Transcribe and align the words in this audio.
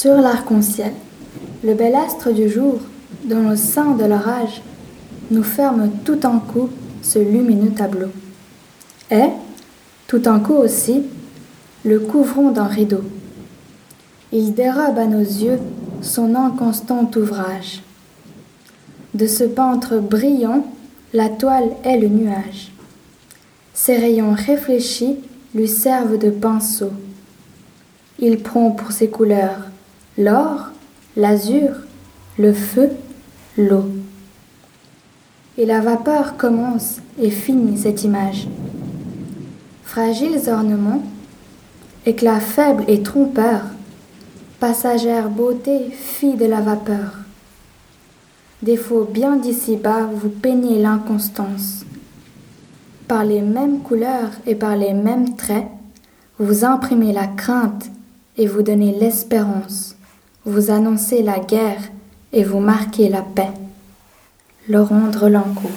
Sur 0.00 0.14
l'arc-en-ciel, 0.14 0.94
le 1.62 1.74
bel 1.74 1.94
astre 1.94 2.32
du 2.32 2.48
jour, 2.48 2.78
dans 3.24 3.50
le 3.50 3.54
sein 3.54 3.90
de 3.96 4.04
l'orage, 4.06 4.62
nous 5.30 5.42
ferme 5.42 5.90
tout 6.06 6.24
en 6.24 6.38
coup 6.38 6.70
ce 7.02 7.18
lumineux 7.18 7.72
tableau. 7.72 8.08
Et, 9.10 9.28
tout 10.06 10.26
en 10.26 10.40
coup 10.40 10.54
aussi, 10.54 11.02
le 11.84 12.00
couvrons 12.00 12.50
d'un 12.50 12.64
rideau. 12.64 13.02
Il 14.32 14.54
dérobe 14.54 14.96
à 14.96 15.04
nos 15.04 15.18
yeux 15.18 15.58
son 16.00 16.34
inconstant 16.34 17.10
ouvrage. 17.16 17.82
De 19.12 19.26
ce 19.26 19.44
peintre 19.44 19.98
brillant, 19.98 20.64
la 21.12 21.28
toile 21.28 21.72
est 21.84 21.98
le 21.98 22.08
nuage. 22.08 22.72
Ses 23.74 23.98
rayons 23.98 24.32
réfléchis 24.32 25.16
lui 25.54 25.68
servent 25.68 26.16
de 26.16 26.30
pinceau. 26.30 26.92
Il 28.18 28.38
prend 28.38 28.70
pour 28.70 28.92
ses 28.92 29.10
couleurs 29.10 29.69
l'or, 30.20 30.68
l'azur, 31.16 31.70
le 32.38 32.52
feu, 32.52 32.90
l'eau. 33.56 33.86
Et 35.56 35.64
la 35.64 35.80
vapeur 35.80 36.36
commence 36.36 36.98
et 37.18 37.30
finit 37.30 37.78
cette 37.78 38.04
image. 38.04 38.46
Fragiles 39.82 40.48
ornements, 40.48 41.02
éclat 42.04 42.38
faible 42.38 42.84
et 42.86 43.02
trompeur, 43.02 43.62
passagère 44.58 45.30
beauté, 45.30 45.90
fille 45.90 46.36
de 46.36 46.44
la 46.44 46.60
vapeur. 46.60 47.14
Défaut 48.62 49.08
bien 49.10 49.36
d'ici-bas, 49.36 50.10
vous 50.12 50.28
peignez 50.28 50.82
l'inconstance. 50.82 51.86
Par 53.08 53.24
les 53.24 53.40
mêmes 53.40 53.80
couleurs 53.80 54.32
et 54.46 54.54
par 54.54 54.76
les 54.76 54.92
mêmes 54.92 55.34
traits, 55.34 55.68
vous 56.38 56.64
imprimez 56.66 57.14
la 57.14 57.26
crainte 57.26 57.86
et 58.36 58.46
vous 58.46 58.62
donnez 58.62 58.92
l'espérance. 58.92 59.96
Vous 60.46 60.70
annoncez 60.70 61.22
la 61.22 61.38
guerre 61.38 61.82
et 62.32 62.44
vous 62.44 62.60
marquez 62.60 63.10
la 63.10 63.20
paix. 63.20 63.50
Laurent 64.68 65.08
Drelancourt 65.08 65.70